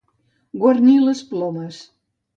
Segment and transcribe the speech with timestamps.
[0.63, 1.83] Guarnir les plomes.